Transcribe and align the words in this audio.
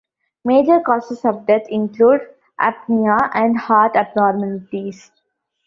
Major 0.43 0.79
causes 0.81 1.23
of 1.25 1.45
death 1.45 1.67
include 1.69 2.21
apnea 2.59 3.29
and 3.35 3.55
heart 3.55 3.95
abnormalities. 3.95 5.11